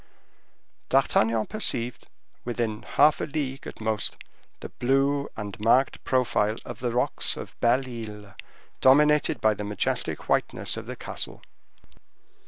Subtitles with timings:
[0.89, 2.07] D'Artagnan perceived,
[2.43, 4.17] within half a league at most,
[4.61, 8.33] the blue and marked profile of the rocks of Belle Isle,
[8.79, 11.43] dominated by the majestic whiteness of the castle.